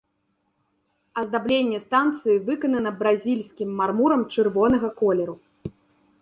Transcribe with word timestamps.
Аздабленне 1.21 1.81
станцыі 1.83 2.39
выканана 2.47 2.89
бразільскім 3.03 3.69
мармурам 3.81 4.21
чырвонага 4.37 4.87
колеру. 5.05 5.35